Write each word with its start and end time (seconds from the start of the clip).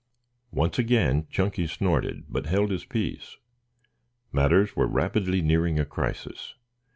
Once 0.49 0.79
again 0.79 1.27
Chunky 1.29 1.67
snorted, 1.67 2.23
but 2.27 2.47
held 2.47 2.71
his 2.71 2.85
peace. 2.85 3.37
Matters 4.31 4.75
were 4.75 4.87
rapidly 4.87 5.43
nearing 5.43 5.79
a 5.79 5.85
crisis. 5.85 6.55